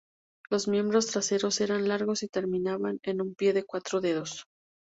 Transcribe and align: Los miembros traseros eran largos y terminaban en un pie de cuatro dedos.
Los 0.49 0.67
miembros 0.67 1.05
traseros 1.05 1.61
eran 1.61 1.87
largos 1.87 2.23
y 2.23 2.27
terminaban 2.27 2.99
en 3.03 3.21
un 3.21 3.35
pie 3.35 3.53
de 3.53 3.65
cuatro 3.65 4.01
dedos. 4.01 4.47